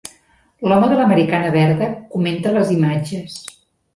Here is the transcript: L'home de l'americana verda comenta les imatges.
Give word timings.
L'home 0.71 0.87
de 0.93 0.95
l'americana 0.99 1.51
verda 1.57 1.91
comenta 2.15 2.53
les 2.57 2.71
imatges. 2.79 3.37